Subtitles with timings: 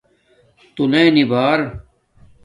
[0.75, 1.59] تݸلنی بار